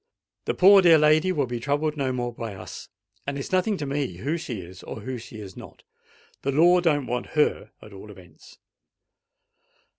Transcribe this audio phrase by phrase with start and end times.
[0.45, 2.89] The poor dear lady will be troubled no more by us;
[3.27, 5.83] and it's nothing to me who she is, or who she is not.
[6.41, 8.57] The law don't want her, at all events."